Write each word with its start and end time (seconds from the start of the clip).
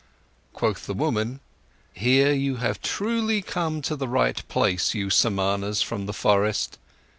Quoth 0.53 0.87
the 0.87 0.95
woman: 0.95 1.41
"Here, 1.93 2.33
you 2.33 2.55
have 2.55 2.81
truly 2.81 3.43
come 3.43 3.83
to 3.83 3.95
the 3.95 4.07
right 4.07 4.41
place, 4.47 4.95
you 4.95 5.11
Samanas 5.11 5.83
from 5.83 6.07
the 6.07 6.11
forest. 6.11 6.79